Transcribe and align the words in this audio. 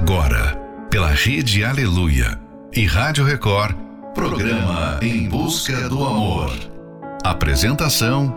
Agora, 0.00 0.56
pela 0.88 1.08
Rede 1.08 1.64
Aleluia 1.64 2.40
e 2.72 2.86
Rádio 2.86 3.24
Record, 3.24 3.76
programa 4.14 5.00
Em 5.02 5.28
Busca 5.28 5.88
do 5.88 6.04
Amor. 6.04 6.52
Apresentação: 7.24 8.32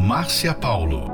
Márcia 0.00 0.54
Paulo. 0.54 1.06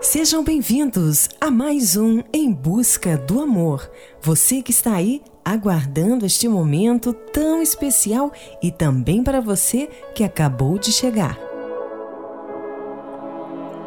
Sejam 0.00 0.42
bem-vindos 0.42 1.28
a 1.40 1.52
mais 1.52 1.96
um 1.96 2.20
Em 2.32 2.52
Busca 2.52 3.16
do 3.16 3.40
Amor. 3.40 3.88
Você 4.20 4.60
que 4.60 4.72
está 4.72 4.94
aí 4.94 5.22
aguardando 5.44 6.26
este 6.26 6.48
momento 6.48 7.12
tão 7.12 7.62
especial 7.62 8.32
e 8.60 8.72
também 8.72 9.22
para 9.22 9.40
você 9.40 9.88
que 10.16 10.24
acabou 10.24 10.76
de 10.78 10.90
chegar. 10.90 11.38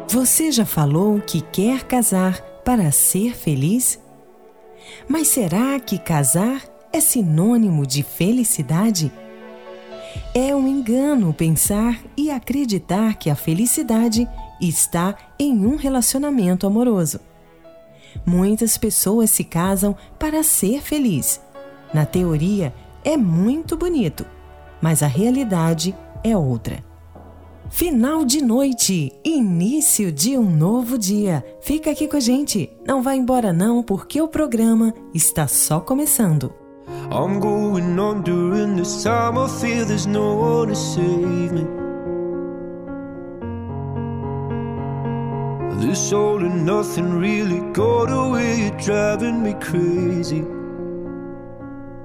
Você 0.08 0.50
já 0.50 0.64
falou 0.64 1.20
que 1.20 1.42
quer 1.42 1.84
casar 1.84 2.51
para 2.64 2.90
ser 2.90 3.34
feliz? 3.34 4.00
Mas 5.08 5.28
será 5.28 5.78
que 5.80 5.98
casar 5.98 6.62
é 6.92 7.00
sinônimo 7.00 7.86
de 7.86 8.02
felicidade? 8.02 9.12
É 10.34 10.54
um 10.54 10.68
engano 10.68 11.32
pensar 11.32 11.98
e 12.16 12.30
acreditar 12.30 13.14
que 13.14 13.30
a 13.30 13.34
felicidade 13.34 14.28
está 14.60 15.16
em 15.38 15.66
um 15.66 15.76
relacionamento 15.76 16.66
amoroso. 16.66 17.20
Muitas 18.26 18.76
pessoas 18.76 19.30
se 19.30 19.42
casam 19.42 19.96
para 20.18 20.42
ser 20.42 20.82
feliz. 20.82 21.40
Na 21.94 22.04
teoria, 22.04 22.74
é 23.04 23.16
muito 23.16 23.76
bonito, 23.76 24.26
mas 24.80 25.02
a 25.02 25.06
realidade 25.06 25.94
é 26.22 26.36
outra. 26.36 26.91
Final 27.72 28.26
de 28.26 28.42
noite, 28.42 29.18
início 29.24 30.12
de 30.12 30.36
um 30.36 30.44
novo 30.44 30.98
dia. 30.98 31.42
Fica 31.62 31.90
aqui 31.90 32.06
com 32.06 32.18
a 32.18 32.20
gente. 32.20 32.70
Não 32.86 33.02
vá 33.02 33.16
embora 33.16 33.50
não, 33.50 33.82
porque 33.82 34.20
o 34.20 34.28
programa 34.28 34.92
está 35.14 35.48
só 35.48 35.80
começando. 35.80 36.52
I'm 37.10 37.40
going 37.40 37.98
on 37.98 38.20
during 38.20 38.76
this 38.76 39.02
time 39.02 39.38
I 39.38 39.48
feel 39.48 39.86
there's 39.86 40.04
no 40.04 40.34
one 40.34 40.68
to 40.68 40.76
save 40.76 41.52
me 41.52 41.66
This 45.80 46.12
all 46.12 46.44
and 46.44 46.66
nothing 46.66 47.18
really 47.18 47.60
got 47.72 48.10
away, 48.10 48.68
you're 48.68 48.76
driving 48.76 49.42
me 49.42 49.54
crazy 49.54 50.44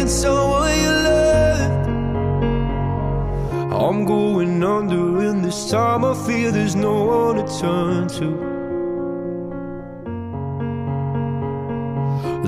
being 0.00 0.08
someone 0.08 0.80
you 0.80 0.92
loved. 1.08 1.88
I'm 3.72 4.04
going 4.06 4.62
under, 4.64 5.20
and 5.28 5.44
this 5.44 5.70
time 5.70 6.04
I 6.04 6.14
feel 6.26 6.52
there's 6.52 6.74
no 6.74 7.04
one 7.04 7.36
to 7.36 7.44
turn 7.60 8.08
to. 8.18 8.28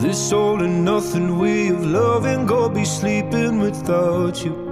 This 0.00 0.32
all 0.32 0.62
and 0.62 0.84
nothing 0.84 1.38
way 1.38 1.68
of 1.68 1.84
loving, 1.84 2.46
go 2.46 2.68
be 2.68 2.84
sleeping 2.84 3.60
without 3.60 4.42
you. 4.44 4.71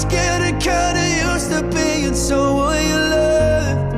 was 0.00 0.12
getting 0.12 0.58
kinda 0.58 1.04
used 1.30 1.50
to 1.50 1.62
being 1.76 2.14
someone 2.14 2.82
you 2.88 2.96
loved 3.14 3.94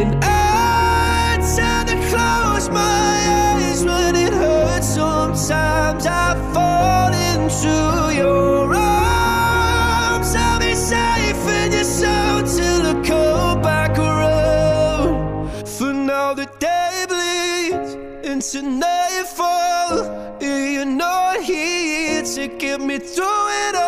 And 0.00 0.12
I 0.22 1.38
tend 1.56 1.88
to 1.88 1.96
close 2.10 2.68
my 2.68 3.14
eyes 3.40 3.82
when 3.84 4.14
it 4.14 4.32
hurts 4.32 4.88
Sometimes 4.88 6.04
I 6.06 6.34
fall 6.52 7.12
into 7.32 7.74
your 8.14 8.74
arms. 8.74 10.34
I'll 10.36 10.60
be 10.60 10.74
safe 10.74 11.44
in 11.60 11.72
your 11.72 11.84
soul 11.84 12.42
till 12.56 12.82
I 12.92 12.94
come 13.06 13.62
back 13.62 13.98
around. 13.98 15.66
For 15.66 15.92
now, 15.92 16.34
the 16.34 16.46
day 16.58 17.06
bleeds 17.08 17.94
into 18.30 18.62
nightfall. 18.62 19.96
You're 20.40 20.84
not 20.84 21.40
here 21.40 22.22
to 22.22 22.48
get 22.48 22.80
me 22.80 22.98
through 22.98 23.48
it 23.68 23.74
all. 23.76 23.87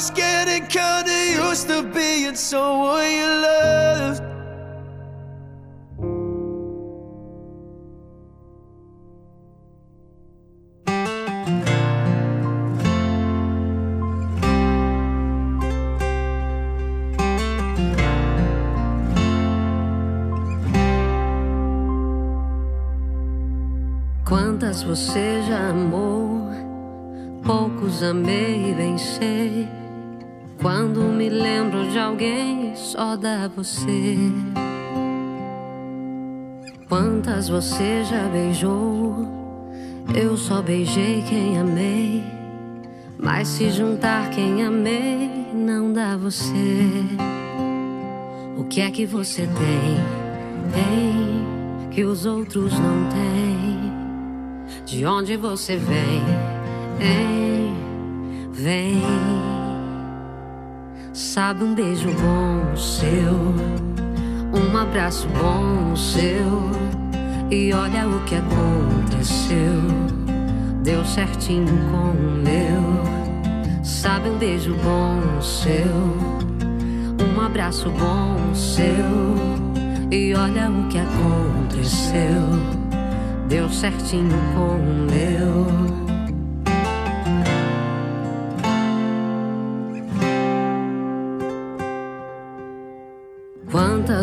was 0.00 0.10
getting 0.12 0.66
kinda 0.66 1.12
used 1.46 1.68
to 1.68 1.82
being 1.82 2.34
someone 2.34 3.04
you 3.04 3.28
loved. 3.44 4.22
Quantas 24.24 24.82
você 24.82 25.42
já 25.46 25.68
amou? 25.68 26.48
Poucos 27.44 28.02
amei 28.02 28.70
e 28.70 28.74
bem 28.74 28.96
sei. 28.96 29.79
Quando 30.60 31.00
me 31.00 31.30
lembro 31.30 31.90
de 31.90 31.98
alguém, 31.98 32.76
só 32.76 33.16
dá 33.16 33.48
você. 33.48 34.16
Quantas 36.86 37.48
você 37.48 38.04
já 38.04 38.28
beijou? 38.28 39.26
Eu 40.14 40.36
só 40.36 40.60
beijei 40.60 41.22
quem 41.26 41.58
amei. 41.58 42.22
Mas 43.18 43.48
se 43.48 43.70
juntar 43.70 44.28
quem 44.30 44.62
amei, 44.62 45.46
não 45.54 45.94
dá 45.94 46.18
você. 46.18 46.62
O 48.58 48.64
que 48.64 48.82
é 48.82 48.90
que 48.90 49.06
você 49.06 49.46
tem? 49.46 50.74
Tem 50.74 51.90
que 51.90 52.04
os 52.04 52.26
outros 52.26 52.72
não 52.78 53.08
têm. 53.08 53.92
De 54.84 55.06
onde 55.06 55.38
você 55.38 55.76
vem? 55.78 56.22
Hein? 57.00 57.74
Vem. 58.52 59.59
Sabe 61.20 61.62
um 61.62 61.74
beijo 61.74 62.08
bom 62.12 62.74
seu, 62.74 63.34
um 64.58 64.76
abraço 64.76 65.28
bom 65.28 65.94
seu. 65.94 66.70
E 67.50 67.74
olha 67.74 68.08
o 68.08 68.24
que 68.24 68.36
aconteceu. 68.36 69.82
Deu 70.82 71.04
certinho 71.04 71.66
com 71.90 72.12
o 72.12 72.42
meu. 72.42 73.84
Sabe 73.84 74.30
um 74.30 74.38
beijo 74.38 74.74
bom 74.76 75.42
seu, 75.42 75.94
um 77.22 77.38
abraço 77.38 77.90
bom 77.90 78.54
seu. 78.54 80.10
E 80.10 80.34
olha 80.34 80.70
o 80.70 80.88
que 80.88 80.98
aconteceu, 80.98 82.16
deu 83.46 83.68
certinho 83.68 84.38
com 84.54 84.76
o 84.76 85.06
meu. 85.12 86.09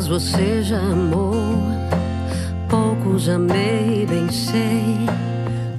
Você 0.08 0.64
já 0.64 0.80
amou, 0.80 1.34
poucos 2.70 3.28
amei, 3.28 4.06
bem 4.08 4.30
sei. 4.32 4.96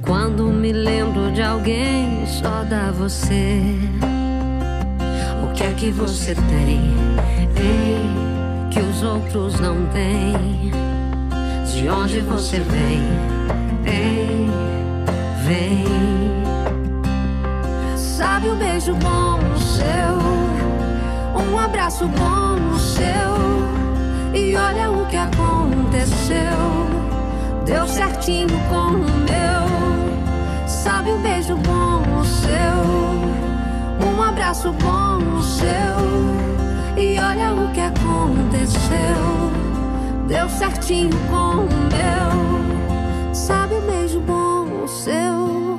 Quando 0.02 0.44
me 0.44 0.70
lembro 0.70 1.32
de 1.32 1.40
alguém, 1.40 2.26
só 2.26 2.62
dá 2.68 2.90
você. 2.90 3.62
O 5.42 5.52
que 5.54 5.64
é 5.64 5.72
que 5.72 5.90
você 5.90 6.34
tem, 6.34 6.94
ei, 7.56 8.70
que 8.70 8.80
os 8.80 9.02
outros 9.02 9.58
não 9.60 9.86
têm? 9.86 10.72
De 11.72 11.88
onde 11.88 12.20
você 12.20 12.60
vem, 12.60 13.02
ei, 13.86 14.46
vem. 15.46 15.86
Sabe 17.96 18.48
o 18.48 18.52
um 18.52 18.58
beijo 18.58 18.94
bom 18.96 19.40
seu, 19.56 20.18
um 21.50 21.58
abraço 21.58 22.06
bom 22.08 22.78
seu. 22.78 23.67
E 24.34 24.56
olha 24.56 24.90
o 24.90 25.06
que 25.06 25.16
aconteceu, 25.16 26.36
deu 27.64 27.86
certinho 27.86 28.58
com 28.68 28.92
o 28.92 28.98
meu 28.98 29.78
sabe 30.88 31.10
um 31.10 31.20
beijo 31.20 31.54
bom 31.56 32.02
o 32.18 32.24
seu, 32.24 34.08
um 34.08 34.22
abraço 34.22 34.72
bom 34.72 35.18
o 35.36 35.42
seu. 35.42 35.68
E 36.96 37.18
olha 37.20 37.52
o 37.52 37.70
que 37.72 37.80
aconteceu, 37.80 39.20
deu 40.26 40.48
certinho 40.48 41.10
com 41.30 41.64
o 41.64 41.68
meu. 41.92 43.34
Sabe 43.34 43.74
um 43.74 43.86
beijo 43.86 44.18
bom 44.20 44.82
o 44.82 44.88
seu, 44.88 45.78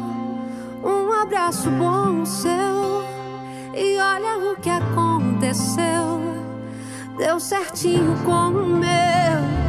um 0.83 1.11
abraço 1.21 1.71
bom 1.71 2.21
o 2.21 2.25
seu. 2.25 3.03
E 3.73 3.97
olha 3.99 4.51
o 4.51 4.55
que 4.57 4.69
aconteceu, 4.69 6.19
deu 7.19 7.37
certinho 7.37 8.15
com 8.23 8.49
o 8.51 8.65
meu. 8.65 9.68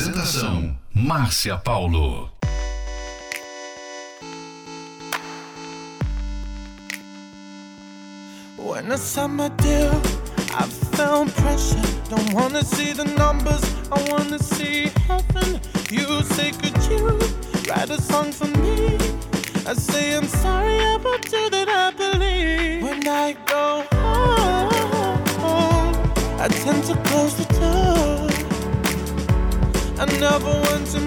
Apresentação: 0.00 0.74
Márcia 0.94 1.58
Paulo. 1.58 2.30
When 8.56 8.88
the 8.88 8.96
summer 8.96 9.50
deal, 9.58 9.92
I 10.54 10.66
felt 10.96 11.28
pressure. 11.36 11.82
Don't 12.08 12.32
wanna 12.32 12.64
see 12.64 12.94
the 12.94 13.04
numbers, 13.04 13.60
I 13.92 14.00
wanna 14.10 14.38
see 14.38 14.90
heaven. 15.06 15.60
You 15.90 16.22
say, 16.34 16.52
could 16.52 16.82
you 16.90 17.18
write 17.68 17.90
a 17.90 18.00
song 18.00 18.32
for 18.32 18.46
me? 18.46 18.96
I 19.66 19.74
say, 19.74 20.16
I'm 20.16 20.26
sorry 20.28 20.78
about 20.94 21.30
you 21.30 21.50
that 21.50 21.68
I 21.68 21.90
believe. 21.90 22.82
When 22.82 23.06
I 23.06 23.36
go 23.44 23.84
home, 23.92 25.94
I 26.40 26.48
tend 26.48 26.84
to 26.84 26.94
close 27.04 27.34
the 27.34 27.44
door. 27.60 28.29
I 30.02 30.06
never 30.18 30.46
want 30.46 30.86
to. 30.92 31.00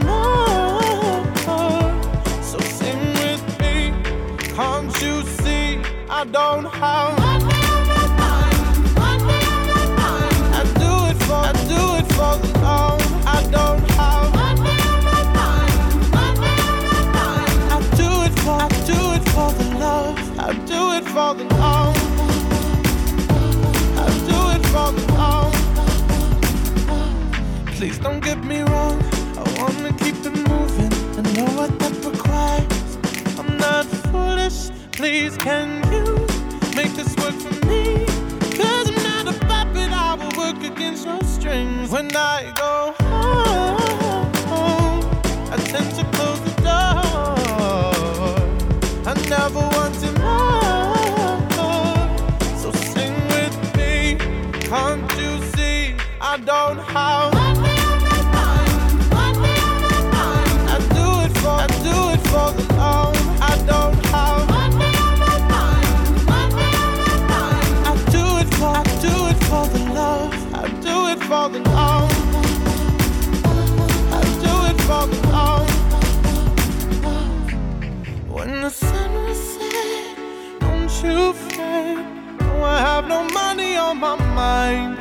So 2.44 2.60
sing 2.60 3.02
with 3.16 3.44
me. 3.60 3.92
Can't 4.54 4.94
you 5.02 5.24
see? 5.42 5.82
I 6.08 6.24
don't 6.32 6.66
have. 6.66 7.18
My 7.18 7.40
baby 7.40 8.02
fine 8.20 8.60
my 8.94 9.18
baby 9.18 9.74
I 10.54 10.64
do 10.78 10.92
it 11.10 11.18
for, 11.24 11.42
I 11.42 11.54
do 11.74 11.82
it 11.98 12.08
for 12.14 12.34
the 12.38 12.50
love. 12.60 13.02
I 13.26 13.42
don't 13.50 13.84
have. 13.98 14.30
My 14.36 14.54
baby 14.62 15.18
fine 15.34 15.78
my 16.12 16.30
baby 16.44 16.94
I 17.74 17.80
do 17.98 18.10
it 18.28 18.36
for, 18.44 18.58
I 18.62 18.70
do 18.86 19.00
it 19.18 19.26
for 19.34 19.50
the 19.58 19.66
love. 19.80 20.16
I 20.38 20.54
do 20.70 20.82
it 20.98 21.06
for 21.16 21.34
the 21.34 21.46
love. 21.56 21.98
I 23.98 24.08
do 24.30 24.40
it 24.56 24.64
for 24.68 24.90
the 24.92 25.04
love. 25.14 25.54
Please 27.76 27.98
don't 27.98 28.22
get 28.24 28.38
me 28.46 28.62
wrong. 28.62 28.73
Please, 35.04 35.36
can 35.36 35.84
you 35.92 36.16
make 36.78 36.94
this 36.96 37.14
work 37.18 37.36
for 37.36 37.54
me? 37.66 38.06
Cause 38.56 38.88
I'm 38.90 39.04
not 39.04 39.28
a 39.28 39.38
puppet. 39.48 39.92
I 39.92 40.16
will 40.16 40.32
work 40.38 40.64
against 40.64 41.06
your 41.06 41.22
strings. 41.24 41.90
When 41.90 42.16
I 42.16 42.54
go 42.56 42.96
home, 44.48 45.04
I 45.52 45.58
tend 45.58 45.94
to 45.98 46.06
close 46.16 46.40
the 46.48 46.54
door. 46.62 47.36
I 49.06 49.14
never 49.28 49.60
wanted 49.76 50.18
more. 50.22 50.64
So 52.56 52.72
sing 52.72 53.14
with 53.36 53.58
me. 53.76 54.18
Can't 54.70 55.12
you 55.20 55.42
see? 55.52 55.98
I 56.22 56.38
don't 56.38 56.80
have. 56.80 57.33
Mind. 84.44 84.98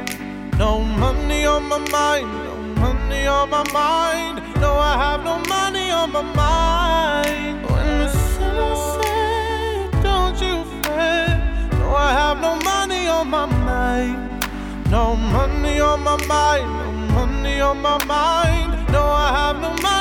No 0.62 0.70
money 1.02 1.44
on 1.54 1.62
my 1.72 1.78
mind. 1.98 2.28
No 2.48 2.54
money 2.82 3.22
on 3.36 3.46
my 3.56 3.64
mind. 3.80 4.36
No, 4.62 4.70
I 4.90 4.92
have 5.04 5.20
no 5.30 5.34
money 5.54 5.86
on 6.00 6.08
my 6.16 6.24
mind. 6.42 7.56
When 7.70 7.88
the 8.02 8.08
sun 8.32 8.70
set, 8.94 10.02
don't 10.06 10.38
you 10.46 10.56
fret. 10.82 11.38
No, 11.80 11.86
I 12.06 12.10
have 12.20 12.38
no 12.46 12.52
money 12.70 13.02
on 13.16 13.24
my 13.36 13.46
mind. 13.70 14.18
No 14.94 15.04
money 15.36 15.76
on 15.90 15.98
my 16.08 16.16
mind. 16.34 16.68
No 16.82 16.90
money 17.18 17.56
on 17.68 17.76
my 17.88 17.98
mind. 18.14 18.70
No, 18.94 19.02
I 19.26 19.28
have 19.38 19.56
no 19.66 19.70
money 19.82 19.91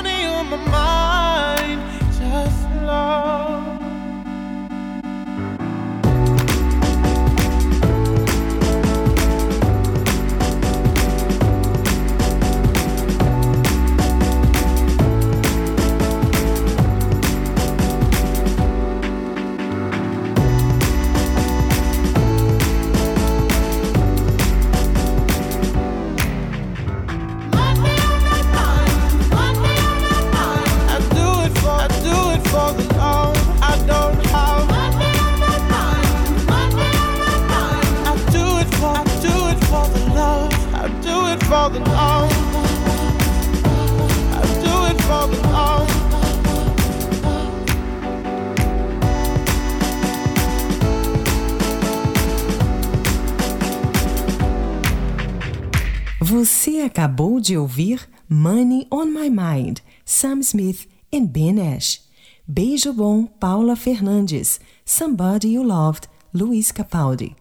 Você 56.43 56.79
acabou 56.79 57.39
de 57.39 57.55
ouvir 57.55 58.09
Money 58.27 58.87
on 58.91 59.05
My 59.05 59.29
Mind, 59.29 59.77
Sam 60.03 60.39
Smith 60.39 60.87
e 61.11 61.21
Ben 61.21 61.75
Ash. 61.75 62.01
Beijo 62.47 62.91
Bom, 62.91 63.27
Paula 63.27 63.75
Fernandes. 63.75 64.59
Somebody 64.83 65.49
You 65.49 65.61
Loved, 65.61 66.07
Luiz 66.33 66.71
Capaldi. 66.71 67.35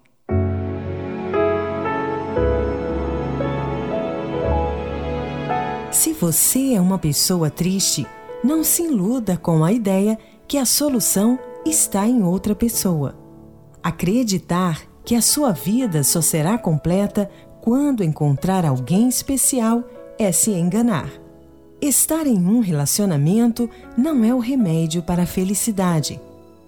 Se 5.91 6.13
você 6.13 6.75
é 6.75 6.81
uma 6.83 6.99
pessoa 6.99 7.49
triste, 7.49 8.07
não 8.45 8.63
se 8.63 8.83
iluda 8.83 9.39
com 9.39 9.65
a 9.65 9.73
ideia 9.73 10.19
que 10.47 10.59
a 10.59 10.67
solução 10.67 11.39
está 11.65 12.07
em 12.07 12.23
outra 12.23 12.55
pessoa. 12.55 13.19
Acreditar 13.83 14.83
que 15.07 15.15
a 15.15 15.23
sua 15.23 15.53
vida 15.53 16.05
só 16.05 16.21
será 16.21 16.59
completa 16.59 17.31
quando 17.61 18.05
encontrar 18.05 18.65
alguém 18.65 19.09
especial 19.09 19.85
é 20.19 20.33
se 20.33 20.51
enganar. 20.51 21.11
Estar 21.81 22.27
em 22.27 22.39
um 22.39 22.61
relacionamento 22.61 23.69
não 23.97 24.23
é 24.25 24.35
o 24.35 24.39
remédio 24.39 25.03
para 25.03 25.23
a 25.23 25.27
felicidade. 25.27 26.21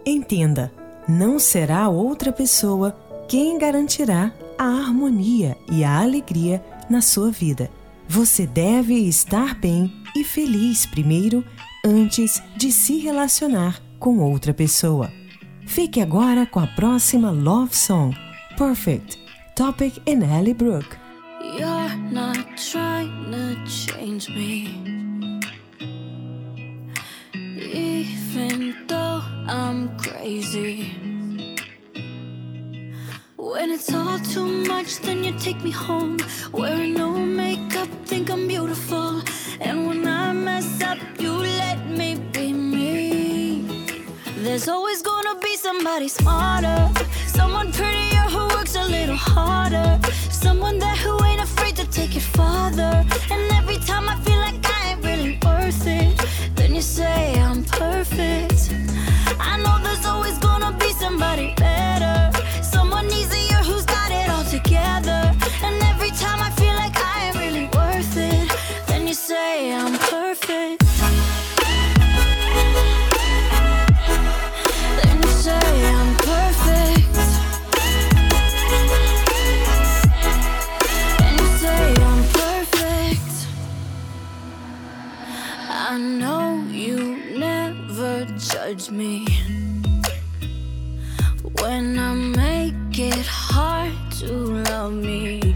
Entenda, 0.06 0.72
não 1.06 1.38
será 1.38 1.88
outra 1.88 2.32
pessoa 2.32 2.96
quem 3.28 3.58
garantirá 3.58 4.32
a 4.58 4.64
harmonia 4.64 5.56
e 5.70 5.84
a 5.84 6.00
alegria 6.00 6.64
na 6.88 7.00
sua 7.00 7.30
vida. 7.30 7.70
Você 8.08 8.46
deve 8.46 8.94
estar 8.94 9.54
bem 9.54 9.92
e 10.16 10.24
feliz 10.24 10.86
primeiro 10.86 11.44
antes 11.84 12.42
de 12.56 12.70
se 12.70 12.98
relacionar 12.98 13.80
com 13.98 14.18
outra 14.18 14.52
pessoa. 14.52 15.10
Fique 15.66 16.00
agora 16.00 16.44
com 16.44 16.60
a 16.60 16.66
próxima 16.66 17.30
Love 17.30 17.74
Song, 17.74 18.16
Perfect, 18.56 19.21
Topic 19.54 19.92
in 20.06 20.22
Ellie 20.22 20.54
Brooke. 20.54 20.96
You're 21.42 21.94
not 22.10 22.56
trying 22.56 23.30
to 23.32 23.66
change 23.66 24.30
me. 24.30 25.12
even 27.34 28.86
though 28.86 29.22
I'm 29.46 29.94
crazy. 29.98 30.90
When 33.36 33.70
it's 33.70 33.92
all 33.92 34.18
too 34.20 34.46
much, 34.64 35.00
then 35.00 35.22
you 35.22 35.38
take 35.38 35.62
me 35.62 35.70
home. 35.70 36.16
Wearing 36.52 36.94
no 36.94 37.10
makeup, 37.12 37.88
think 38.06 38.30
I'm 38.30 38.48
beautiful. 38.48 39.22
And 39.60 39.86
when 39.86 40.06
I 40.08 40.32
mess 40.32 40.80
up, 40.82 40.98
you 41.18 41.32
let 41.32 41.90
me 41.90 42.14
be 42.32 42.52
me. 42.54 44.06
There's 44.38 44.68
always 44.68 45.02
gonna 45.02 45.38
be 45.40 45.56
somebody 45.56 46.08
smarter, 46.08 46.90
someone 47.26 47.70
prettier 47.72 48.11
a 48.76 48.84
little 48.86 49.16
harder, 49.16 49.98
someone 50.30 50.78
there 50.78 50.96
who 50.96 51.22
ain't 51.24 51.42
afraid 51.42 51.76
to 51.76 51.86
take 51.90 52.16
it 52.16 52.22
farther. 52.22 53.04
And 53.30 53.52
every 53.52 53.78
time 53.78 54.08
I 54.08 54.16
feel 54.24 54.38
like 54.38 54.58
I 54.64 54.92
ain't 54.92 55.04
really 55.04 55.38
worth 55.44 55.86
it 55.86 56.22
then 56.54 56.74
you 56.74 56.80
say 56.80 57.40
I'm 57.40 57.64
perfect. 57.64 58.74
I 59.38 59.58
know 59.62 59.78
there's 59.82 60.06
always 60.06 60.38
gonna 60.38 60.72
be 60.78 60.90
somebody 60.92 61.54
better, 61.56 62.30
someone 62.62 63.06
easier 63.06 63.51
judge 88.72 88.90
me 88.90 89.26
when 91.60 91.98
I 91.98 92.14
make 92.14 92.98
it 92.98 93.26
hard 93.26 93.92
to 94.20 94.32
love 94.70 94.94
me. 94.94 95.54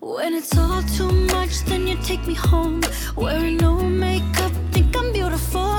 When 0.00 0.34
it's 0.34 0.56
all 0.58 0.82
too 0.96 1.12
much, 1.34 1.64
then 1.66 1.86
you 1.86 1.96
take 2.02 2.26
me 2.26 2.34
home. 2.34 2.80
Wearing 3.14 3.58
no 3.58 3.74
makeup, 3.82 4.52
think 4.72 4.96
I'm 4.96 5.12
beautiful. 5.12 5.74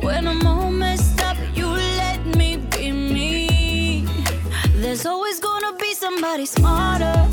When 0.00 0.26
I'm 0.26 0.46
all 0.46 0.70
messed 0.70 1.20
up, 1.22 1.36
you 1.54 1.66
let 1.66 2.24
me 2.24 2.56
be 2.56 2.90
me. 2.92 4.06
There's 4.76 5.04
always 5.04 5.40
gonna 5.40 5.74
be 5.74 5.92
somebody 5.92 6.46
smarter, 6.46 7.28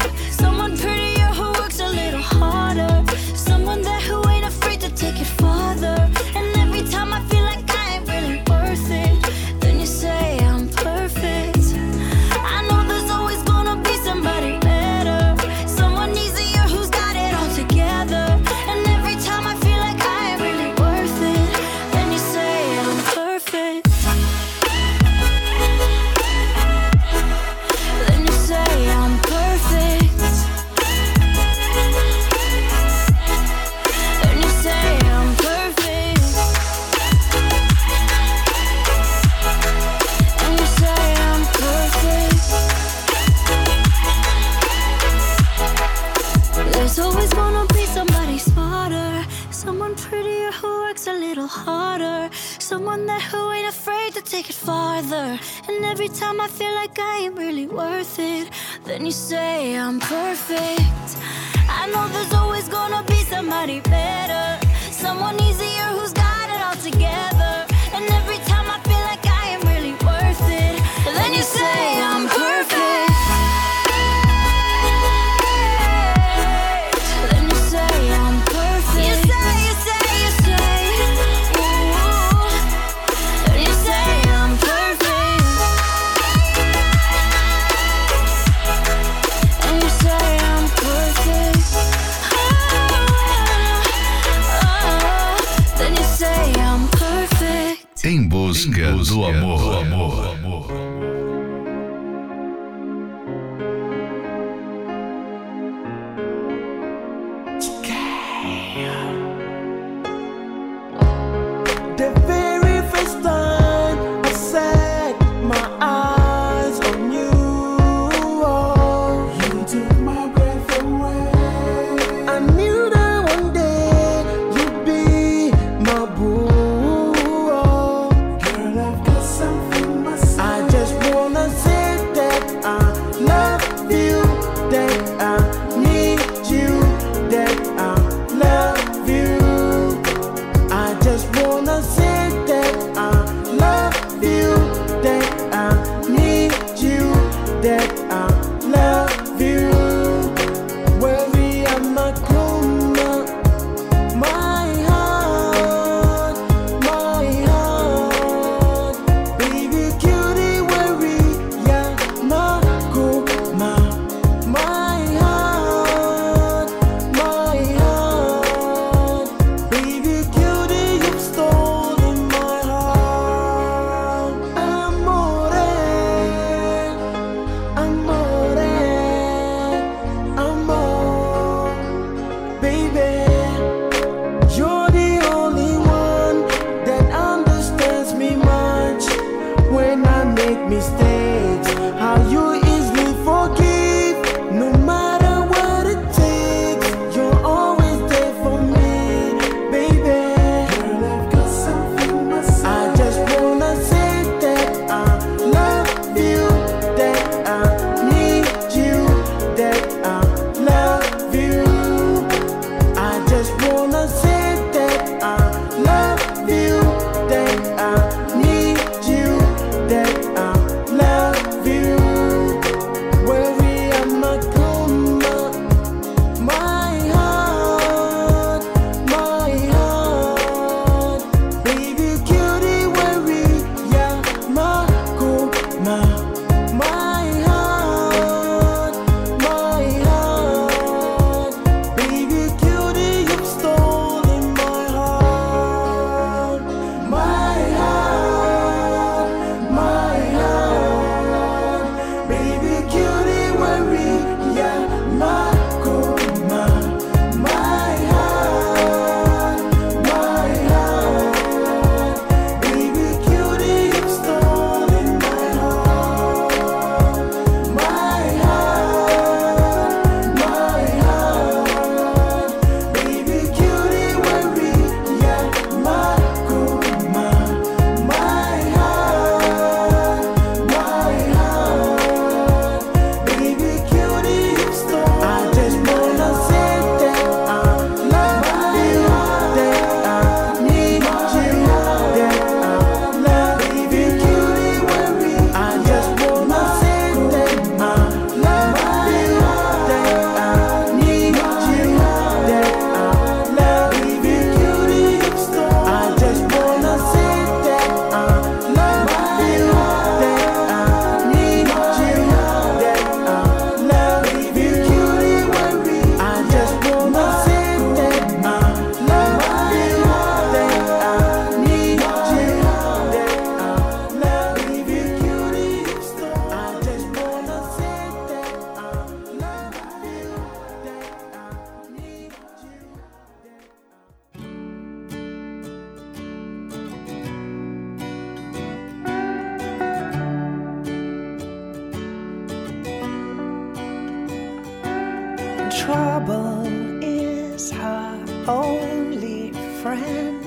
Is 346.28 347.70
her 347.72 348.26
only 348.48 349.52
friend, 349.84 350.44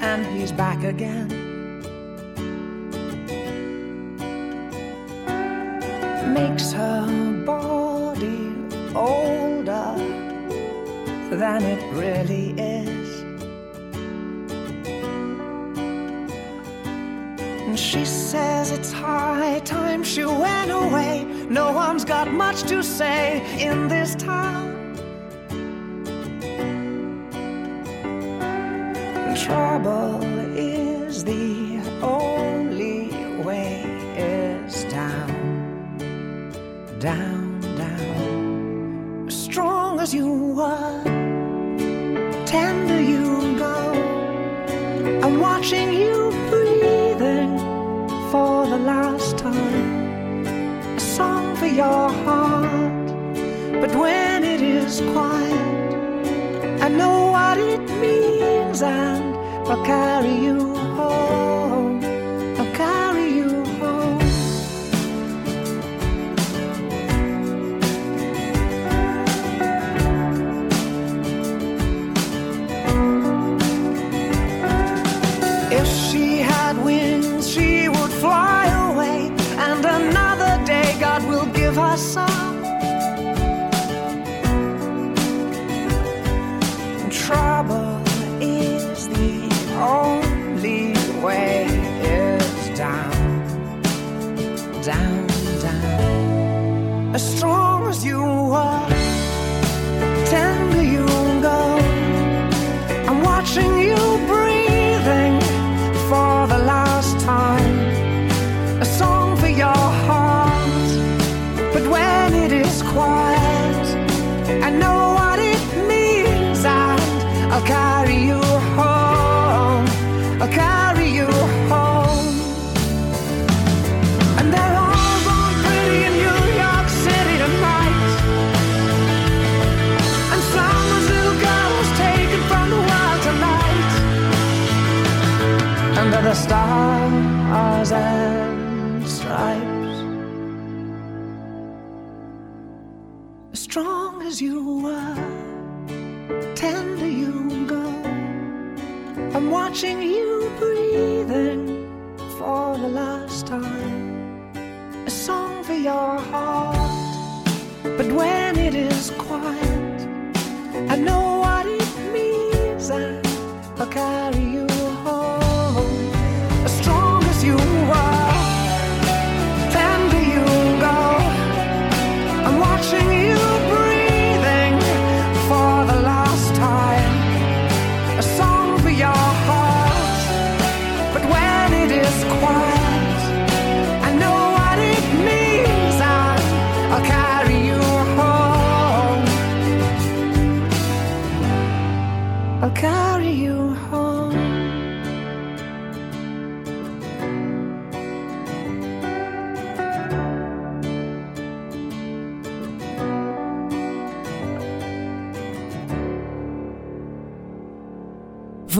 and 0.00 0.24
he's 0.26 0.50
back 0.52 0.82
again. 0.84 1.28
Makes 6.32 6.72
her 6.72 7.44
body 7.44 8.54
older 8.94 9.94
than 11.30 11.62
it 11.62 11.82
really 11.92 12.54
is. 12.58 13.20
And 17.66 17.78
she 17.78 18.06
says 18.06 18.70
it's 18.70 18.92
high 18.92 19.60
time 19.64 20.02
she 20.02 20.24
went 20.24 20.70
away. 20.70 21.26
No 21.50 21.70
one's 21.72 22.06
got 22.06 22.32
much 22.32 22.62
to 22.62 22.82
say 22.82 23.42
in 23.60 23.88
this 23.88 24.14
town. 24.14 24.61
trouble. 29.82 30.21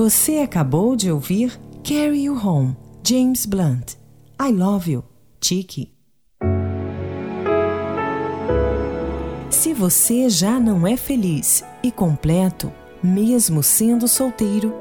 Você 0.04 0.38
acabou 0.38 0.96
de 0.96 1.12
ouvir 1.12 1.60
Carry 1.84 2.24
You 2.24 2.34
Home, 2.34 2.76
James 3.06 3.46
Blunt. 3.46 3.92
I 4.42 4.50
Love 4.50 4.90
You, 4.90 5.04
Tiki. 5.38 5.92
Se 9.48 9.72
você 9.72 10.28
já 10.28 10.58
não 10.58 10.84
é 10.88 10.96
feliz 10.96 11.64
e 11.84 11.92
completo, 11.92 12.72
mesmo 13.00 13.62
sendo 13.62 14.08
solteiro, 14.08 14.74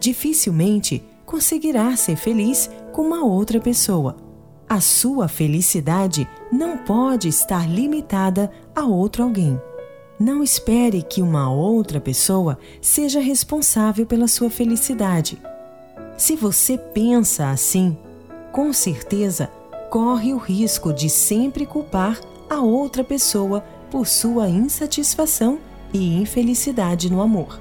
dificilmente 0.00 1.04
conseguirá 1.24 1.96
ser 1.96 2.16
feliz 2.16 2.68
com 2.92 3.02
uma 3.02 3.24
outra 3.24 3.60
pessoa. 3.60 4.16
A 4.68 4.80
sua 4.80 5.28
felicidade 5.28 6.28
não 6.50 6.78
pode 6.78 7.28
estar 7.28 7.70
limitada 7.70 8.50
a 8.74 8.82
outro 8.84 9.22
alguém. 9.22 9.56
Não 10.24 10.42
espere 10.42 11.02
que 11.02 11.20
uma 11.20 11.52
outra 11.52 12.00
pessoa 12.00 12.58
seja 12.80 13.20
responsável 13.20 14.06
pela 14.06 14.26
sua 14.26 14.48
felicidade. 14.48 15.36
Se 16.16 16.34
você 16.34 16.78
pensa 16.78 17.50
assim, 17.50 17.94
com 18.50 18.72
certeza 18.72 19.50
corre 19.90 20.32
o 20.32 20.38
risco 20.38 20.94
de 20.94 21.10
sempre 21.10 21.66
culpar 21.66 22.18
a 22.48 22.62
outra 22.62 23.04
pessoa 23.04 23.62
por 23.90 24.06
sua 24.06 24.48
insatisfação 24.48 25.58
e 25.92 26.16
infelicidade 26.16 27.12
no 27.12 27.20
amor. 27.20 27.60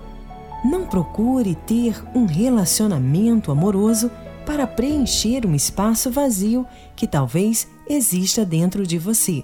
Não 0.64 0.86
procure 0.86 1.56
ter 1.68 2.02
um 2.16 2.24
relacionamento 2.26 3.52
amoroso 3.52 4.10
para 4.46 4.66
preencher 4.66 5.46
um 5.46 5.54
espaço 5.54 6.10
vazio 6.10 6.66
que 6.96 7.08
talvez 7.08 7.68
exista 7.90 8.46
dentro 8.46 8.88
de 8.88 8.98
você. 8.98 9.44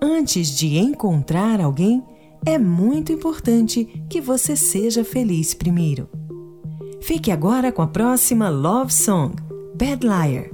Antes 0.00 0.56
de 0.56 0.78
encontrar 0.78 1.60
alguém, 1.60 2.00
é 2.46 2.58
muito 2.58 3.12
importante 3.12 3.84
que 4.08 4.20
você 4.20 4.56
seja 4.56 5.04
feliz 5.04 5.54
primeiro. 5.54 6.08
Fique 7.00 7.30
agora 7.30 7.70
com 7.70 7.82
a 7.82 7.86
próxima 7.86 8.48
Love 8.48 8.92
Song, 8.92 9.34
Bad 9.74 10.06
Liar, 10.06 10.50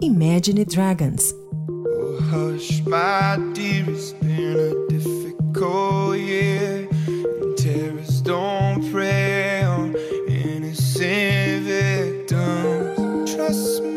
Imagine 0.00 0.64
Dragons. 0.64 1.34
Oh, 1.58 2.18
hush, 2.20 2.82
my 2.86 3.52
dear, 3.54 3.88
it's 3.88 4.12
been 4.20 4.56
a 4.56 4.88
difficult 4.88 6.18
year. 6.18 6.88
Don't 8.24 8.88
prey 8.92 9.64
on 9.64 9.96
innocent 10.28 11.64
victims. 11.64 13.34
Trust 13.34 13.82
me, 13.82 13.91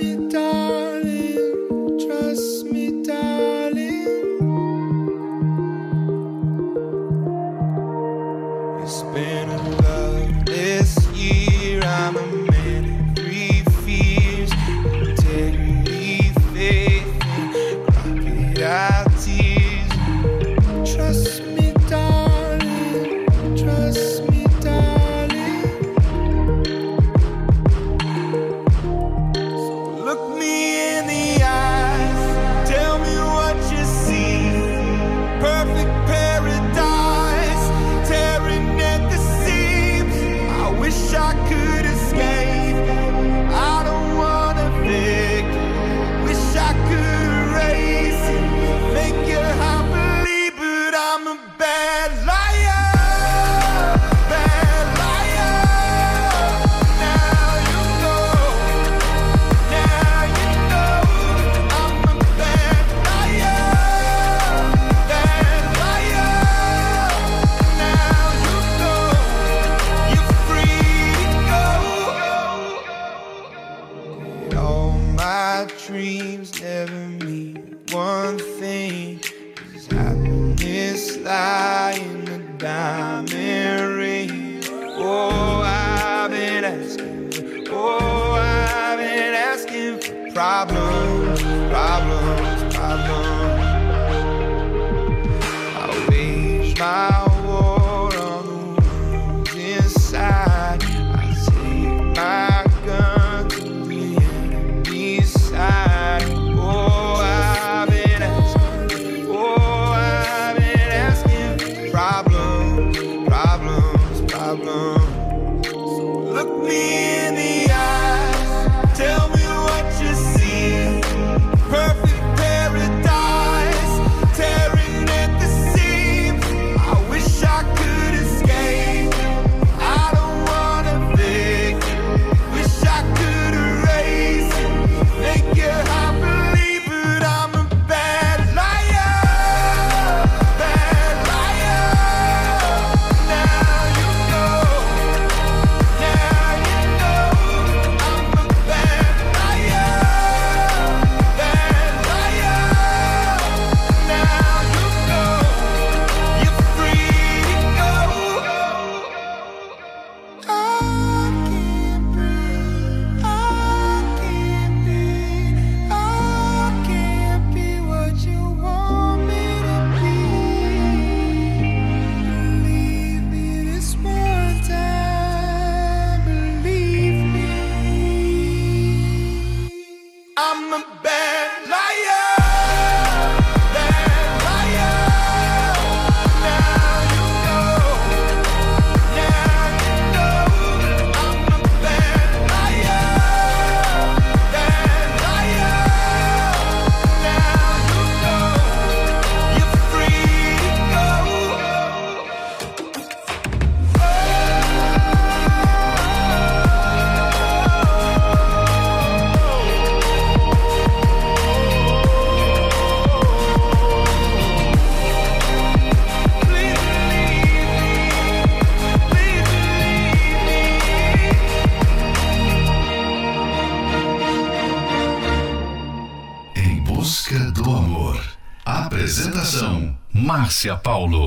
Márcia 230.65 230.82
Paulo. 230.82 231.24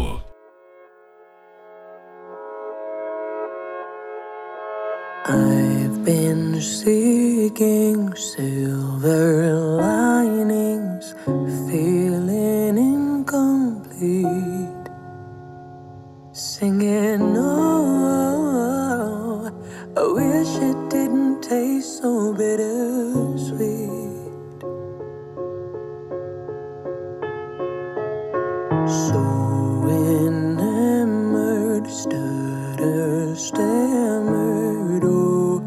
So 28.88 29.84
enamored, 29.86 31.86
stutter, 31.90 33.36
stammered, 33.36 35.04
oh, 35.04 35.60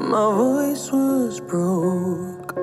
my 0.00 0.34
voice 0.34 0.90
was 0.90 1.38
broke. 1.40 2.56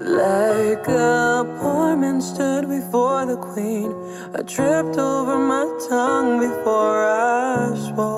Like 0.00 0.88
a 0.88 1.44
poor 1.60 1.96
man 1.96 2.20
stood 2.20 2.68
before 2.68 3.26
the 3.26 3.36
queen, 3.36 3.94
I 4.34 4.42
tripped 4.42 4.98
over 4.98 5.38
my 5.38 5.66
tongue 5.88 6.40
before 6.40 7.06
I 7.06 7.76
spoke. 7.76 8.13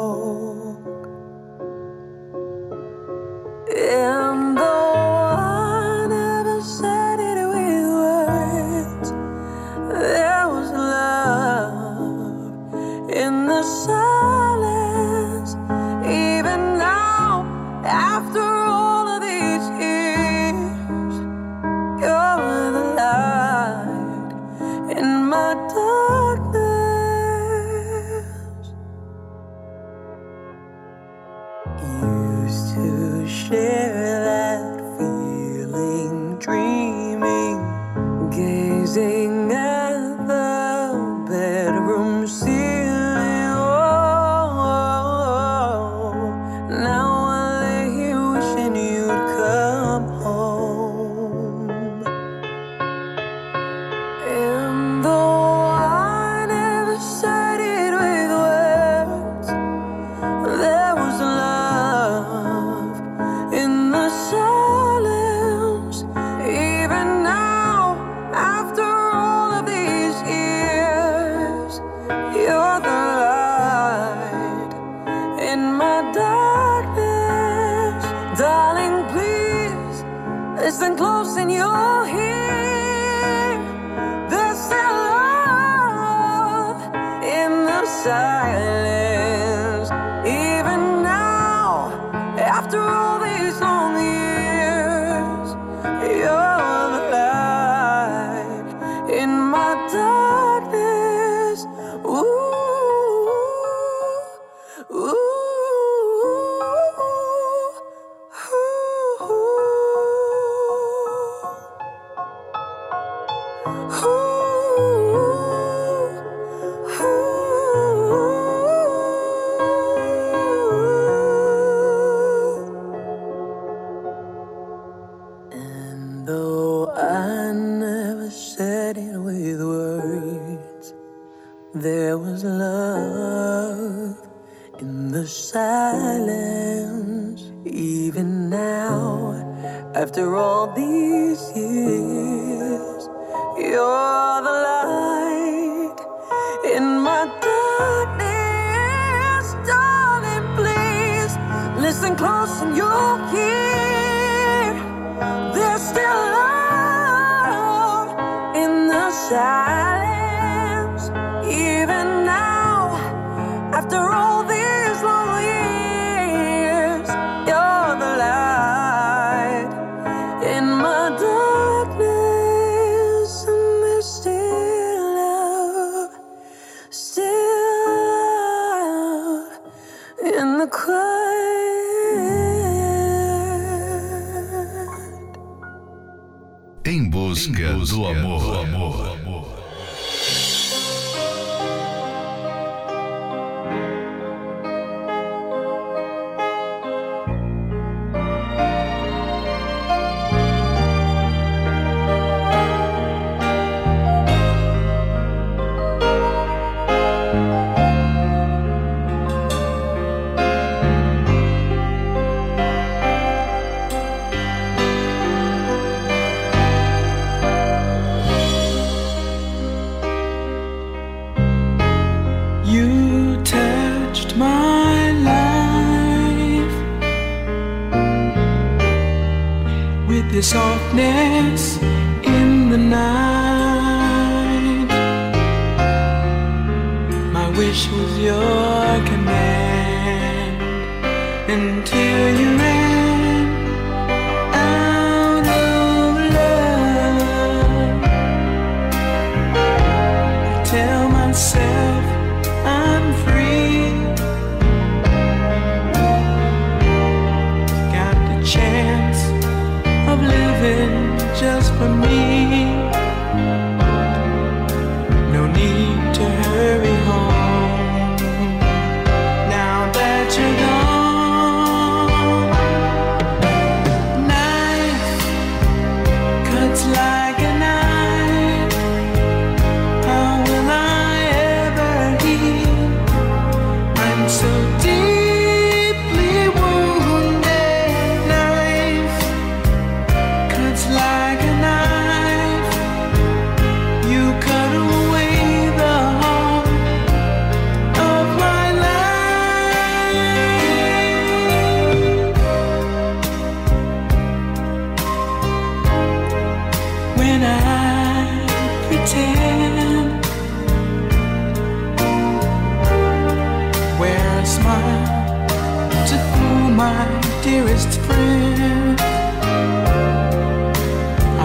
My 316.87 317.07
dearest 317.43 317.99
friend. 318.07 319.01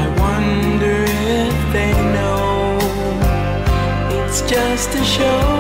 I 0.04 0.06
wonder 0.24 0.98
if 1.44 1.56
they 1.76 1.94
know 2.16 2.78
it's 4.18 4.42
just 4.42 4.90
a 5.02 5.04
show. 5.04 5.51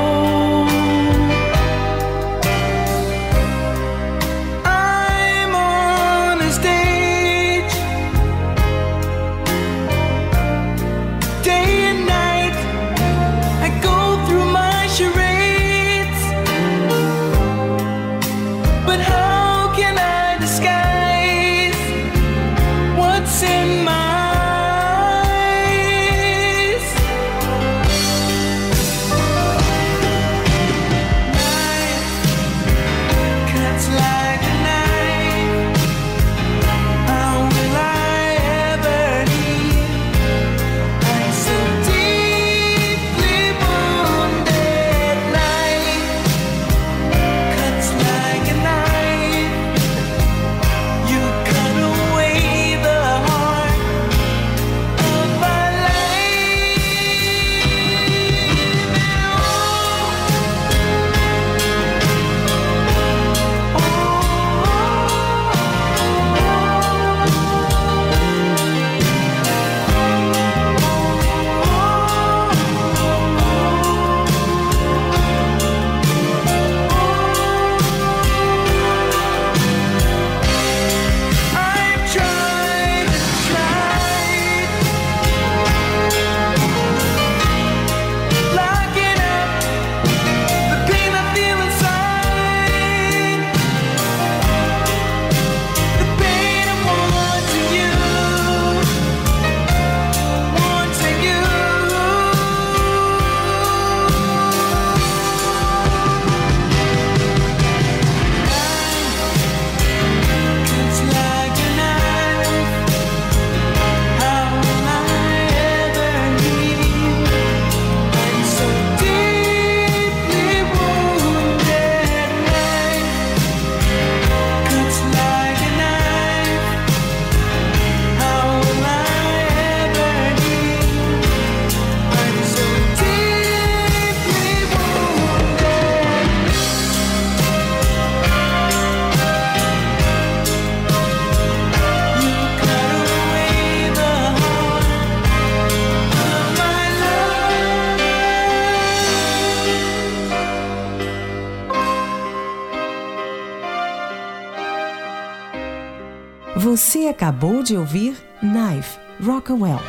De 157.71 157.77
ouvir 157.77 158.17
Knife, 158.41 158.99
Rockwell. 159.23 159.79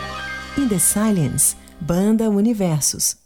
In 0.57 0.69
the 0.69 0.79
Silence, 0.79 1.57
Banda 1.81 2.31
Universos. 2.31 3.17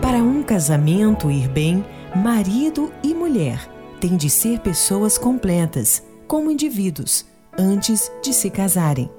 Para 0.00 0.18
um 0.18 0.44
casamento 0.44 1.28
ir 1.28 1.48
bem, 1.48 1.84
marido 2.14 2.92
e 3.02 3.12
mulher 3.14 3.68
têm 4.00 4.16
de 4.16 4.30
ser 4.30 4.60
pessoas 4.60 5.18
completas, 5.18 6.04
como 6.28 6.52
indivíduos, 6.52 7.26
antes 7.58 8.12
de 8.22 8.32
se 8.32 8.48
casarem. 8.48 9.10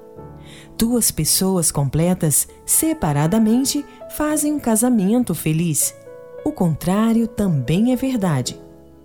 Duas 0.78 1.10
pessoas 1.10 1.70
completas, 1.70 2.48
separadamente, 2.64 3.84
fazem 4.16 4.54
um 4.54 4.58
casamento 4.58 5.34
feliz. 5.34 5.94
O 6.46 6.50
contrário 6.50 7.28
também 7.28 7.92
é 7.92 7.96
verdade. 7.96 8.58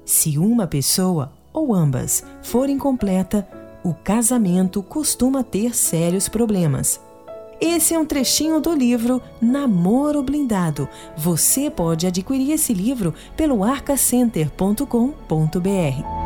Se 0.06 0.38
uma 0.38 0.66
pessoa 0.66 1.34
ou 1.56 1.74
ambas 1.74 2.24
forem 2.43 2.78
completa, 2.78 3.47
o 3.84 3.93
casamento 3.93 4.84
costuma 4.84 5.43
ter 5.43 5.76
sérios 5.76 6.28
problemas. 6.28 6.99
Esse 7.62 7.93
é 7.93 7.99
um 7.99 8.06
trechinho 8.06 8.60
do 8.60 8.76
livro 8.76 9.22
Namoro 9.41 10.22
Blindado. 10.22 10.89
Você 11.16 11.70
pode 11.70 12.06
adquirir 12.06 12.51
esse 12.51 12.74
livro 12.74 13.14
pelo 13.38 13.64
arcacenter.com.br. 13.64 16.26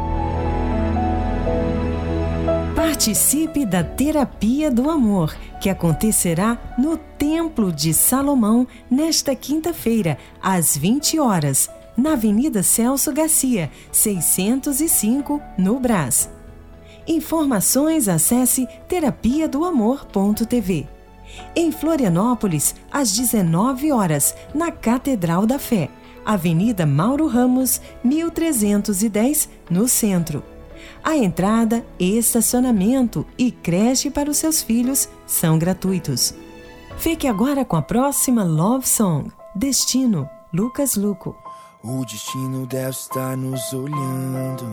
Participe 2.76 3.66
da 3.66 3.84
Terapia 3.84 4.72
do 4.72 4.90
Amor, 4.90 5.36
que 5.62 5.70
acontecerá 5.70 6.58
no 6.78 6.98
Templo 6.98 7.72
de 7.72 7.94
Salomão 7.94 8.68
nesta 8.90 9.36
quinta-feira, 9.36 10.18
às 10.42 10.76
20 10.76 11.20
horas, 11.20 11.70
na 12.00 12.14
Avenida 12.14 12.64
Celso 12.64 13.12
Garcia, 13.12 13.70
605, 13.92 15.42
no 15.58 15.80
Brás. 15.80 16.30
Informações 17.08 18.08
acesse 18.08 18.68
terapia 18.88 19.48
do 19.48 19.66
amor.tv. 19.66 20.88
Em 21.56 21.72
Florianópolis, 21.72 22.76
às 22.92 23.12
19 23.16 23.92
horas, 23.92 24.36
na 24.54 24.72
Catedral 24.72 25.46
da 25.46 25.60
Fé, 25.60 25.90
Avenida 26.26 26.86
Mauro 26.86 27.28
Ramos, 27.28 27.82
1310, 28.04 29.50
no 29.70 29.88
centro. 29.88 30.44
A 31.04 31.16
entrada, 31.16 31.86
estacionamento 32.00 33.26
e 33.38 33.52
creche 33.52 34.10
para 34.10 34.30
os 34.30 34.38
seus 34.38 34.62
filhos 34.62 35.10
são 35.26 35.58
gratuitos. 35.58 36.34
Fique 36.98 37.28
agora 37.28 37.64
com 37.64 37.76
a 37.76 37.82
próxima 37.82 38.44
Love 38.44 38.88
Song, 38.88 39.32
Destino, 39.56 40.30
Lucas 40.54 40.96
Luco. 40.96 41.36
O 41.82 42.04
destino 42.04 42.68
deve 42.68 42.90
estar 42.90 43.38
nos 43.38 43.72
olhando 43.72 44.66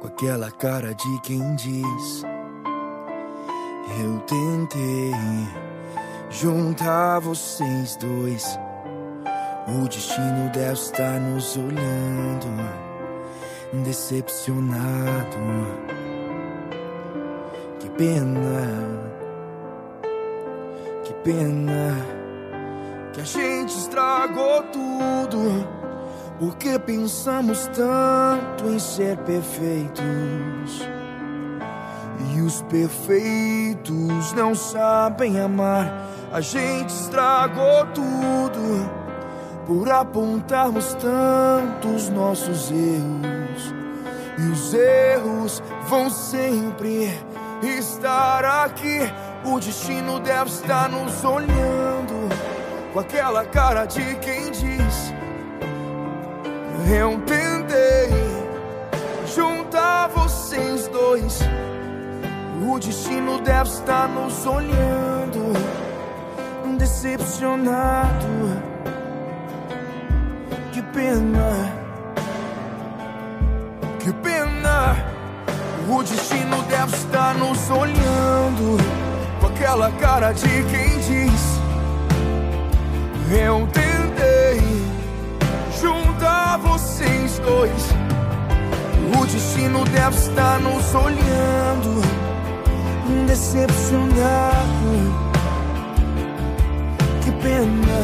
com 0.00 0.06
aquela 0.06 0.52
cara 0.52 0.94
de 0.94 1.20
quem 1.22 1.56
diz: 1.56 2.22
Eu 4.00 4.20
tentei 4.20 5.12
juntar 6.30 7.18
vocês 7.18 7.96
dois. 7.96 8.56
O 9.66 9.88
destino 9.88 10.48
deve 10.52 10.74
estar 10.74 11.18
nos 11.18 11.56
olhando, 11.56 12.46
decepcionado. 13.82 15.36
Que 17.80 17.90
pena, 17.90 19.00
que 21.02 21.14
pena 21.14 21.96
que 23.12 23.22
a 23.22 23.24
gente 23.24 23.76
estragou 23.76 24.62
tudo. 24.72 25.77
Porque 26.38 26.78
pensamos 26.78 27.68
tanto 27.74 28.68
em 28.68 28.78
ser 28.78 29.16
perfeitos. 29.18 30.88
E 32.34 32.40
os 32.40 32.62
perfeitos 32.62 34.32
não 34.34 34.54
sabem 34.54 35.40
amar. 35.40 35.92
A 36.32 36.40
gente 36.40 36.90
estragou 36.90 37.86
tudo. 37.94 38.98
por 39.66 39.90
apontarmos 39.90 40.94
tantos 40.94 42.08
nossos 42.08 42.70
erros. 42.70 43.74
E 44.38 44.50
os 44.50 44.72
erros 44.72 45.62
vão 45.88 46.08
sempre 46.08 47.12
estar 47.62 48.44
aqui. 48.64 49.00
O 49.44 49.60
destino 49.60 50.20
deve 50.20 50.48
estar 50.50 50.88
nos 50.88 51.22
olhando 51.22 52.28
com 52.94 53.00
aquela 53.00 53.44
cara 53.44 53.84
de 53.84 54.14
quem 54.16 54.50
diz: 54.50 55.07
Eu 56.90 57.20
tentei 57.20 58.08
juntar 59.34 60.08
vocês 60.08 60.88
dois. 60.88 61.38
O 62.66 62.78
destino 62.78 63.38
deve 63.42 63.68
estar 63.68 64.08
nos 64.08 64.46
olhando, 64.46 65.52
decepcionado. 66.78 68.26
Que 70.72 70.80
pena, 70.80 71.52
que 74.00 74.10
pena. 74.14 74.96
O 75.90 76.02
destino 76.02 76.62
deve 76.70 76.96
estar 76.96 77.34
nos 77.34 77.70
olhando 77.70 78.78
com 79.40 79.46
aquela 79.46 79.90
cara 79.92 80.32
de 80.32 80.48
quem 80.48 80.98
diz: 81.00 81.60
Eu 83.30 83.66
tentei 83.66 83.97
dois. 87.40 87.88
O 89.18 89.26
destino 89.26 89.84
deve 89.84 90.16
estar 90.16 90.60
nos 90.60 90.94
olhando, 90.94 92.00
decepcionado. 93.26 94.92
Que 97.22 97.30
pena, 97.32 98.00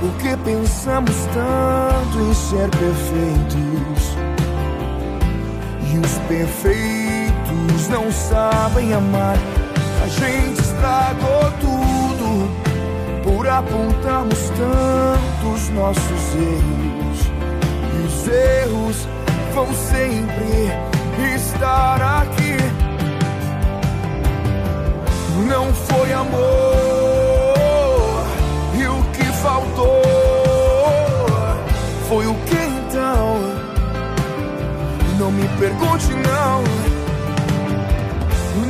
Porque 0.00 0.36
pensamos 0.44 1.14
tanto 1.34 2.18
em 2.18 2.34
ser 2.34 2.70
perfeitos. 2.70 4.16
E 5.92 5.98
os 5.98 6.18
perfeitos 6.28 7.88
não 7.88 8.10
sabem 8.10 8.94
amar. 8.94 9.36
A 10.02 10.08
gente 10.08 10.60
estragou 10.60 11.52
tudo 11.60 12.48
por 13.22 13.46
apontarmos 13.46 14.50
tantos 14.50 15.68
nossos 15.70 16.34
erros. 16.34 17.18
E 17.94 18.06
os 18.06 18.28
erros 18.28 19.08
vão 19.54 19.66
sempre 19.74 20.72
estar 21.34 22.22
aqui. 22.22 22.56
Não 25.46 25.72
foi 25.72 26.12
amor, 26.12 26.87
me 35.38 35.48
pergunte, 35.58 36.12
não. 36.14 36.64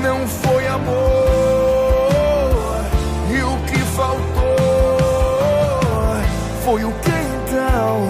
Não 0.03 0.29
foi 0.29 0.67
amor, 0.69 0.95
e 3.35 3.43
o 3.43 3.57
que 3.67 3.79
faltou 3.97 4.29
foi 6.65 6.85
o 6.85 6.93
que 6.93 7.11
então? 7.11 8.07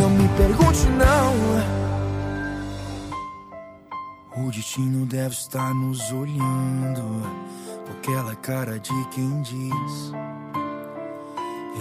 Não 0.00 0.10
me 0.10 0.28
pergunte, 0.36 0.86
não. 0.86 1.32
O 4.44 4.50
destino 4.50 5.06
deve 5.06 5.34
estar 5.34 5.74
nos 5.74 6.12
olhando 6.12 7.22
com 7.86 7.92
aquela 7.98 8.36
cara 8.36 8.78
de 8.78 9.04
quem 9.10 9.42
diz: 9.42 10.12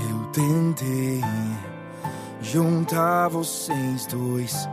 Eu 0.10 0.26
tentei 0.32 1.22
juntar 2.42 3.28
vocês 3.30 4.06
dois. 4.08 4.68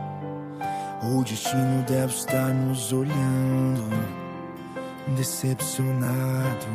O 1.01 1.23
destino 1.23 1.81
deve 1.87 2.13
estar 2.13 2.53
nos 2.53 2.91
olhando, 2.91 3.89
decepcionado. 5.15 6.67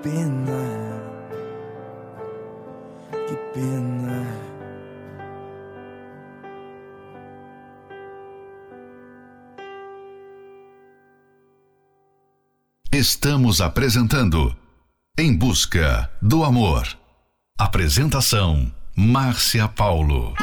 Pena, 0.00 1.02
que 3.10 3.34
pena. 3.52 4.24
Estamos 12.92 13.60
apresentando 13.60 14.56
Em 15.18 15.36
Busca 15.36 16.08
do 16.22 16.44
Amor. 16.44 16.86
Apresentação: 17.58 18.72
Márcia 18.94 19.66
Paulo. 19.66 20.34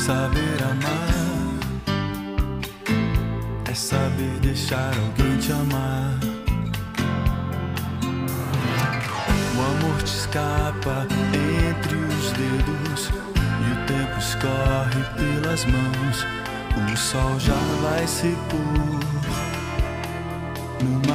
Saber 0.00 0.62
amar 0.62 1.10
é 3.70 3.74
saber 3.74 4.40
deixar 4.40 4.92
alguém 4.98 5.36
te 5.36 5.52
amar. 5.52 6.18
O 9.54 9.60
amor 9.60 10.02
te 10.02 10.14
escapa 10.14 11.06
entre 11.68 11.96
os 11.96 12.32
dedos 12.32 13.10
e 13.60 13.72
o 13.72 13.76
tempo 13.86 14.18
escorre 14.18 15.02
pelas 15.18 15.66
mãos. 15.66 16.26
O 16.90 16.96
sol 16.96 17.38
já 17.38 17.60
vai 17.82 18.06
se 18.06 18.34
pôr 18.48 19.00
no 20.82 21.08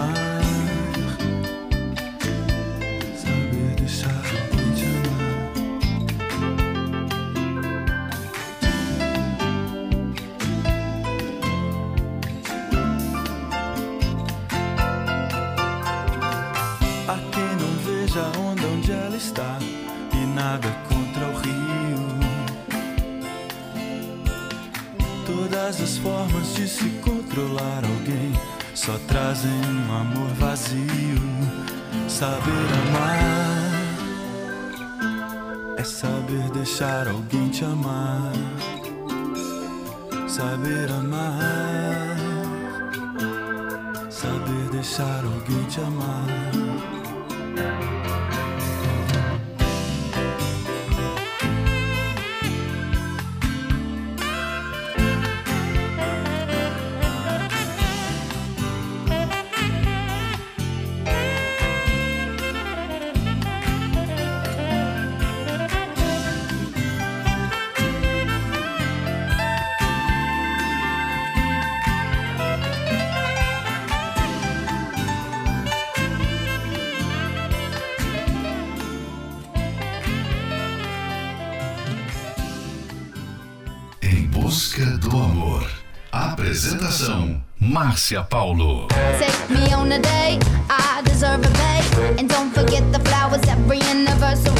Márcia 88.05 88.29
Paulo. 88.29 88.87
Take 89.17 89.49
me 89.49 89.73
on 89.73 89.91
a 89.91 89.97
date, 89.97 90.39
I 90.69 91.01
deserve 91.05 91.39
a 91.39 91.49
bait. 91.49 92.19
And 92.19 92.29
don't 92.29 92.53
forget 92.53 92.83
the 92.93 92.99
flowers 92.99 93.41
every 93.47 93.81
anniversary. 93.81 94.53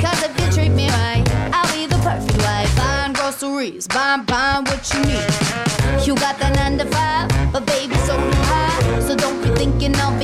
Cause 0.00 0.22
if 0.22 0.32
you 0.38 0.52
treat 0.52 0.70
me 0.70 0.88
right, 0.90 1.24
I'll 1.52 1.66
be 1.74 1.86
the 1.86 1.98
perfect 1.98 2.38
wife. 2.38 2.76
Buying 2.76 3.12
groceries, 3.12 3.88
buying, 3.88 4.22
buying 4.22 4.64
what 4.66 4.86
you 4.94 5.00
need. 5.00 6.06
You 6.06 6.14
got 6.14 6.38
that 6.38 6.54
nine 6.54 6.78
to 6.78 6.86
five, 6.86 7.28
but 7.52 7.66
baby, 7.66 7.96
so 8.06 8.16
do 8.16 8.38
I. 8.38 9.00
So 9.00 9.16
don't 9.16 9.42
be 9.42 9.48
thinking 9.56 9.96
I'll 9.96 10.15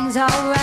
everything's 0.00 0.16
alright. 0.16 0.59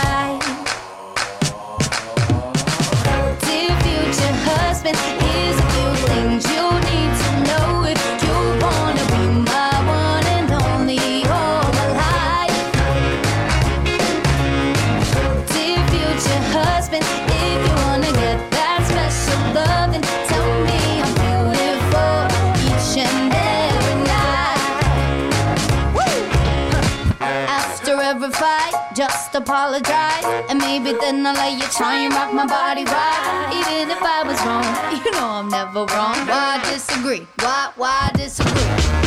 Apologize. 29.38 30.26
And 30.50 30.60
maybe 30.60 30.94
then 31.00 31.26
I'll 31.26 31.34
let 31.34 31.54
you 31.54 31.68
try 31.70 32.00
and 32.00 32.14
rock 32.14 32.34
my 32.34 32.46
body 32.46 32.84
right. 32.84 33.50
Even 33.54 33.90
if 33.90 34.02
I 34.02 34.24
was 34.24 34.40
wrong, 34.46 34.66
you 35.06 35.12
know 35.12 35.28
I'm 35.28 35.50
never 35.50 35.86
wrong. 35.94 36.18
Why 36.28 36.60
disagree? 36.70 37.28
Why, 37.40 37.72
why 37.76 38.12
disagree? 38.16 39.07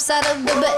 Left 0.00 0.24
side 0.24 0.36
of 0.36 0.42
the 0.42 0.60
bed. 0.60 0.76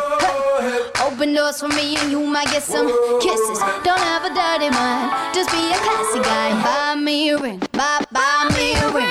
Hey. 0.61 1.07
Open 1.07 1.35
doors 1.35 1.61
for 1.61 1.69
me 1.69 1.97
and 1.97 2.11
you 2.11 2.21
might 2.21 2.47
get 2.49 2.63
some 2.63 2.87
kisses. 3.21 3.59
Don't 3.85 3.99
have 3.99 4.25
a 4.25 4.35
dirty 4.35 4.71
mind, 4.71 5.35
just 5.35 5.51
be 5.51 5.71
a 5.71 5.79
classy 5.79 6.21
guy. 6.21 6.63
Buy 6.63 7.01
me 7.01 7.31
a 7.31 7.39
ring, 7.39 7.63
buy, 7.73 8.05
buy 8.11 8.49
me 8.57 8.75
a 8.75 8.91
ring. 8.93 9.02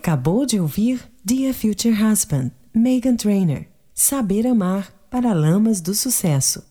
Acabou 0.00 0.46
de 0.46 0.58
ouvir 0.58 0.98
Dear 1.22 1.52
Future 1.52 1.94
Husband, 1.94 2.50
Megan 2.74 3.16
Trainor. 3.16 3.66
Saber 3.92 4.46
amar 4.46 4.90
para 5.10 5.34
lamas 5.34 5.82
do 5.82 5.92
sucesso. 5.92 6.64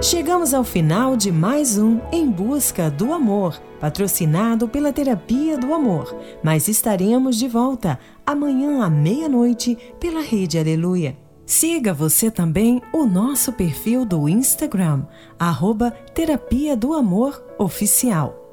Chegamos 0.00 0.54
ao 0.54 0.64
final 0.64 1.14
de 1.14 1.30
mais 1.30 1.76
um 1.76 2.00
Em 2.10 2.30
Busca 2.30 2.90
do 2.90 3.12
Amor, 3.12 3.60
patrocinado 3.78 4.66
pela 4.68 4.90
Terapia 4.90 5.58
do 5.58 5.74
Amor. 5.74 6.16
Mas 6.42 6.66
estaremos 6.66 7.36
de 7.36 7.46
volta 7.46 7.98
amanhã 8.24 8.82
à 8.82 8.88
meia-noite 8.88 9.76
pela 10.00 10.22
Rede 10.22 10.58
Aleluia. 10.58 11.14
Siga 11.44 11.92
você 11.92 12.30
também 12.30 12.80
o 12.90 13.04
nosso 13.04 13.52
perfil 13.52 14.06
do 14.06 14.26
Instagram, 14.30 15.04
arroba 15.38 15.90
Terapia 15.90 16.74
do 16.74 16.94
Amor 16.94 17.44
Oficial. 17.58 18.45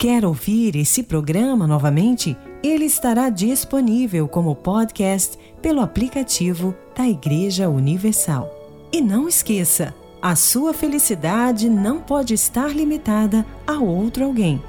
Quer 0.00 0.24
ouvir 0.24 0.76
esse 0.76 1.02
programa 1.02 1.66
novamente? 1.66 2.34
Ele 2.62 2.86
estará 2.86 3.28
disponível 3.28 4.26
como 4.26 4.56
podcast 4.56 5.38
pelo 5.60 5.82
aplicativo 5.82 6.74
da 6.96 7.06
Igreja 7.06 7.68
Universal. 7.68 8.50
E 8.90 9.02
não 9.02 9.28
esqueça, 9.28 9.94
a 10.22 10.34
sua 10.34 10.72
felicidade 10.72 11.68
não 11.68 12.00
pode 12.00 12.32
estar 12.32 12.74
limitada 12.74 13.44
a 13.66 13.74
outro 13.74 14.24
alguém. 14.24 14.62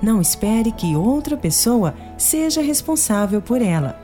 Não 0.00 0.18
espere 0.18 0.72
que 0.72 0.96
outra 0.96 1.36
pessoa 1.36 1.94
seja 2.16 2.62
responsável 2.62 3.42
por 3.42 3.60
ela. 3.60 4.00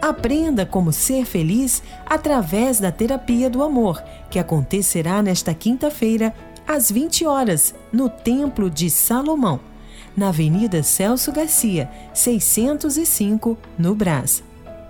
Aprenda 0.00 0.64
como 0.64 0.92
ser 0.92 1.24
feliz 1.24 1.82
através 2.06 2.78
da 2.78 2.92
terapia 2.92 3.50
do 3.50 3.64
amor, 3.64 4.00
que 4.30 4.38
acontecerá 4.38 5.20
nesta 5.24 5.52
quinta-feira, 5.52 6.32
às 6.68 6.88
20 6.88 7.26
horas, 7.26 7.74
no 7.92 8.08
Templo 8.08 8.70
de 8.70 8.88
Salomão, 8.88 9.73
na 10.16 10.28
Avenida 10.28 10.82
Celso 10.82 11.32
Garcia, 11.32 11.90
605, 12.12 13.58
no 13.78 13.94
Brás. 13.94 14.42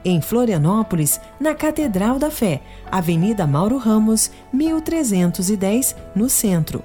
Em 0.04 0.20
Florianópolis, 0.20 1.18
na 1.40 1.54
Catedral 1.54 2.18
da 2.18 2.30
Fé, 2.30 2.60
Avenida 2.90 3.46
Mauro 3.46 3.78
Ramos, 3.78 4.30
1310, 4.52 5.96
no 6.14 6.28
centro. 6.28 6.84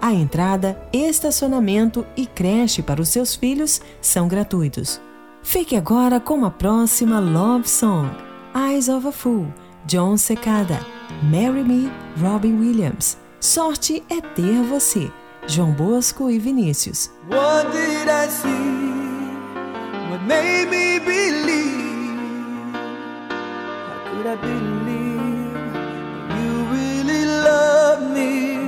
A 0.00 0.14
entrada, 0.14 0.80
estacionamento 0.92 2.06
e 2.16 2.26
creche 2.26 2.80
para 2.80 3.02
os 3.02 3.08
seus 3.08 3.34
filhos 3.34 3.82
são 4.00 4.28
gratuitos. 4.28 5.00
Fique 5.42 5.74
agora 5.74 6.20
com 6.20 6.44
a 6.44 6.50
próxima 6.50 7.18
Love 7.18 7.68
Song, 7.68 8.08
Eyes 8.54 8.88
of 8.88 9.06
a 9.06 9.12
Fool, 9.12 9.46
John 9.86 10.16
Secada, 10.16 10.78
Marry 11.24 11.64
Me, 11.64 11.90
Robin 12.20 12.58
Williams. 12.58 13.18
Sorte 13.40 14.02
é 14.08 14.20
ter 14.20 14.62
você, 14.62 15.10
João 15.50 15.72
Bosco 15.72 16.30
e 16.30 16.38
Vinícius. 16.38 17.10
What 17.28 17.72
did 17.72 18.08
I 18.08 18.28
see? 18.28 18.46
What 20.08 20.22
made 20.24 20.70
me 20.70 21.00
believe? 21.00 22.72
How 23.28 23.98
could 24.12 24.26
I 24.28 24.36
believe 24.36 25.50
you 26.38 26.52
really 26.70 27.24
love 27.24 28.12
me? 28.12 28.58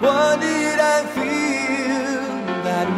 What 0.00 0.40
did 0.40 0.80
I 0.80 1.04
feel 1.12 2.64
that? 2.64 2.88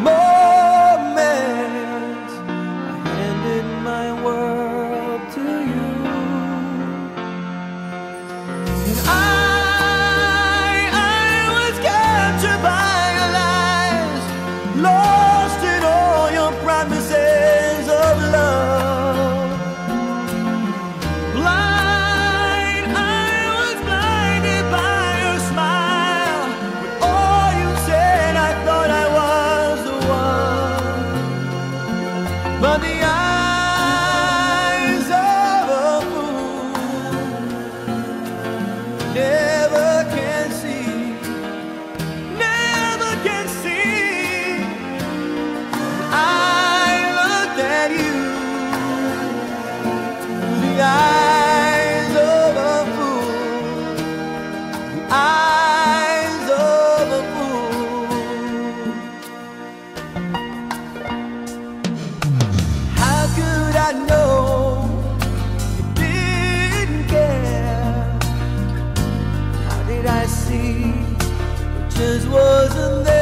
Just 71.97 72.28
wasn't 72.28 73.05
there? 73.07 73.16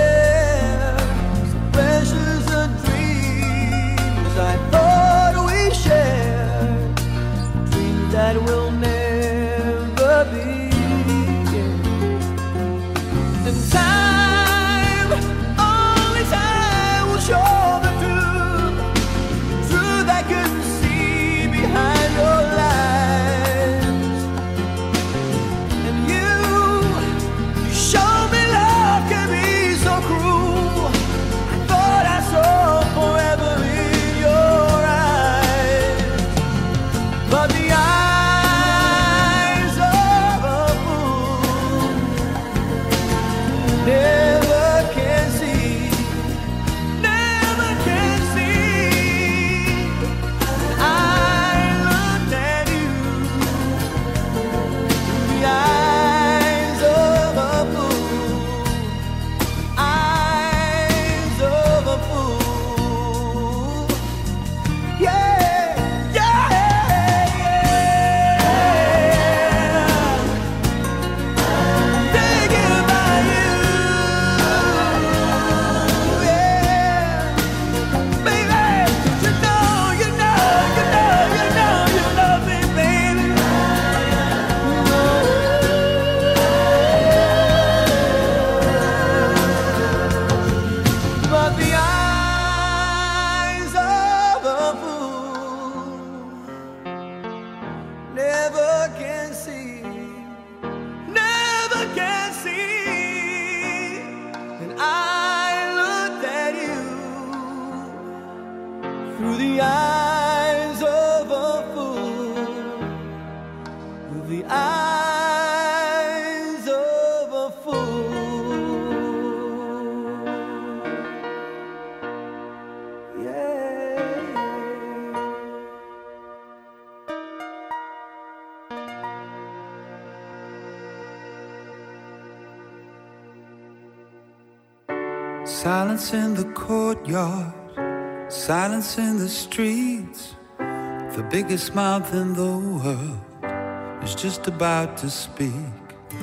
Silence 138.45 138.99
in 138.99 139.17
the 139.17 139.27
streets. 139.27 140.35
The 140.59 141.27
biggest 141.31 141.75
mouth 141.75 142.13
in 142.13 142.35
the 142.35 142.59
world 142.79 144.05
is 144.05 144.15
just 144.15 144.47
about 144.47 144.99
to 144.99 145.09
speak. 145.09 145.75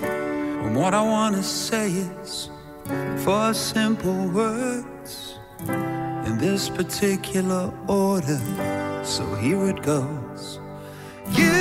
And 0.03 0.75
what 0.75 0.93
I 0.93 1.01
want 1.01 1.35
to 1.35 1.41
say 1.41 1.89
is 1.89 2.51
four 3.23 3.55
simple 3.55 4.27
words 4.27 5.39
in 6.27 6.37
this 6.37 6.69
particular 6.69 7.73
order. 7.87 8.39
So 9.03 9.23
here 9.37 9.69
it 9.69 9.81
goes. 9.81 10.59
You 11.31 11.60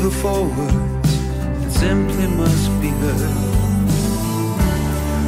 the 0.00 0.10
four 0.10 0.44
words 0.44 1.18
that 1.60 1.70
simply 1.70 2.26
must 2.26 2.70
be 2.80 2.88
heard. 2.88 3.36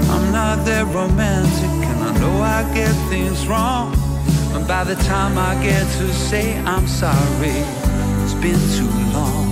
I'm 0.09 0.33
not 0.33 0.65
that 0.65 0.87
romantic, 0.95 1.89
and 1.91 2.01
I 2.03 2.19
know 2.19 2.41
I 2.41 2.63
get 2.75 2.93
things 3.11 3.47
wrong. 3.47 3.95
And 4.55 4.67
by 4.67 4.85
the 4.85 4.95
time 5.05 5.37
I 5.37 5.63
get 5.63 5.85
to 5.99 6.13
say 6.13 6.57
I'm 6.61 6.87
sorry, 6.87 7.59
it's 8.23 8.35
been 8.35 8.61
too 8.79 9.13
long. 9.13 9.52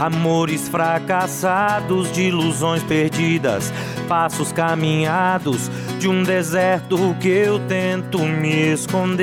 Amores 0.00 0.66
fracassados, 0.68 2.10
de 2.10 2.22
ilusões 2.22 2.82
perdidas, 2.82 3.70
passos 4.08 4.50
caminhados 4.50 5.70
de 5.98 6.08
um 6.08 6.22
deserto 6.22 7.14
que 7.20 7.28
eu 7.28 7.60
tento 7.68 8.18
me 8.20 8.72
esconder. 8.72 9.20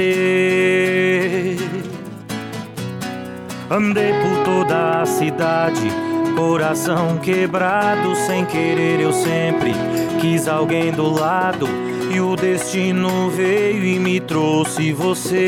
Andei 3.69 4.13
por 4.13 4.43
toda 4.45 5.01
a 5.01 5.05
cidade, 5.05 5.91
coração 6.35 7.17
quebrado, 7.17 8.15
sem 8.15 8.45
querer 8.45 9.01
eu 9.01 9.11
sempre 9.11 9.73
quis 10.21 10.47
alguém 10.47 10.91
do 10.91 11.09
lado. 11.09 11.67
E 12.13 12.21
o 12.21 12.35
destino 12.35 13.29
veio 13.29 13.83
e 13.83 13.99
me 13.99 14.19
trouxe 14.19 14.93
você. 14.93 15.47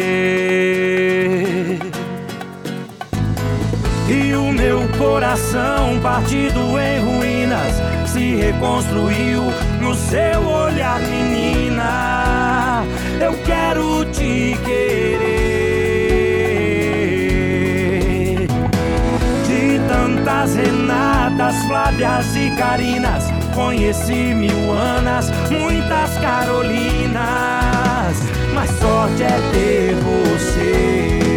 E 4.10 4.34
o 4.34 4.52
meu 4.52 4.88
coração 4.98 6.00
partido 6.02 6.80
em 6.80 7.00
ruínas 7.00 7.76
se 8.08 8.38
reconstruiu 8.38 9.44
no 9.80 9.94
seu 9.94 10.48
olhar, 10.48 11.00
menina. 11.00 12.84
Eu 13.22 13.34
quero 13.46 14.04
te 14.06 14.58
querer. 14.66 15.68
De 19.46 19.80
tantas 19.88 20.56
Renatas, 20.56 21.56
Flávias 21.68 22.36
e 22.36 22.50
Carinas, 22.58 23.26
conheci 23.54 24.34
mil 24.34 24.72
Anas, 24.72 25.30
muitas 25.52 26.18
Carolinas. 26.18 27.14
Mas 28.56 28.72
sorte 28.72 29.22
é 29.22 29.40
ter 29.54 29.94
você. 29.94 31.29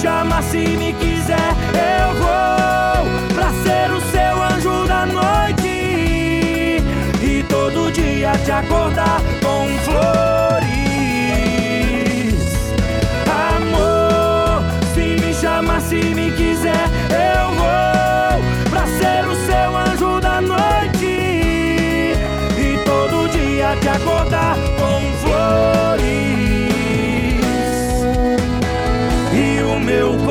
Chama, 0.00 0.42
se 0.42 0.76
me 0.78 0.92
quiser, 0.94 1.59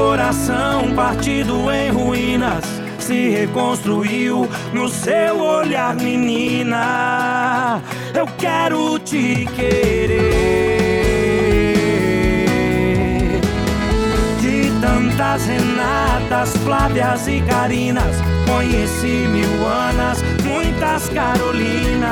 coração 0.09 0.95
partido 0.95 1.71
em 1.71 1.91
ruínas 1.91 2.63
se 2.97 3.29
reconstruiu 3.29 4.49
no 4.73 4.89
seu 4.89 5.39
olhar, 5.39 5.95
menina. 5.95 7.79
Eu 8.15 8.25
quero 8.39 8.97
te 8.97 9.47
querer. 9.55 10.79
De 14.41 14.71
tanto 14.81 15.15
das 15.15 15.45
Renatas, 15.45 16.57
Flávias 16.63 17.27
e 17.27 17.41
Carinas. 17.41 18.15
Conheci 18.47 19.27
mil 19.27 19.67
Anas, 19.67 20.23
muitas 20.43 21.07
Carolinas. 21.09 22.09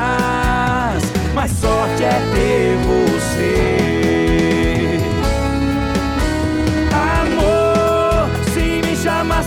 Mas 1.33 1.49
sorte 1.49 2.03
é 2.03 2.21
ter 2.35 2.77
você. 2.85 3.96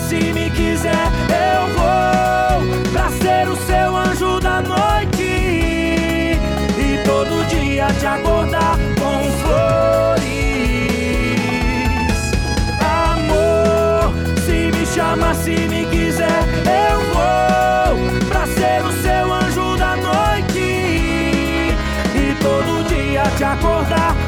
Se 0.07 0.33
me 0.33 0.49
quiser, 0.49 1.07
eu 1.29 1.67
vou 1.75 2.91
pra 2.91 3.09
ser 3.09 3.47
o 3.47 3.55
seu 3.55 3.95
anjo 3.95 4.39
da 4.39 4.61
noite 4.61 5.23
e 6.77 7.03
todo 7.05 7.45
dia 7.47 7.87
te 7.99 8.05
acordar 8.05 8.77
com 8.99 9.31
flores. 9.41 10.21
Amor, 12.81 14.13
se 14.45 14.71
me 14.77 14.85
chama, 14.85 15.33
se 15.33 15.55
me 15.67 15.85
quiser, 15.85 16.43
eu 16.65 16.99
vou 17.13 18.21
pra 18.27 18.45
ser 18.47 18.83
o 18.83 18.91
seu 19.01 19.33
anjo 19.33 19.77
da 19.77 19.95
noite 19.95 20.59
e 22.15 22.35
todo 22.41 22.87
dia 22.87 23.23
te 23.37 23.43
acordar. 23.43 24.20